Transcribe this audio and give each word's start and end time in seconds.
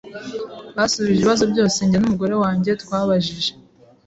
basubije 0.75 1.17
ibibazo 1.19 1.43
byose 1.51 1.77
njye 1.85 1.97
numugore 1.99 2.33
wanjye 2.43 2.71
twabajije. 2.83 3.51